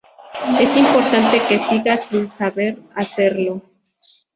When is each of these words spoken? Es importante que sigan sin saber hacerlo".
Es 0.59 0.75
importante 0.75 1.39
que 1.47 1.59
sigan 1.59 1.99
sin 1.99 2.31
saber 2.31 2.75
hacerlo". 2.95 3.61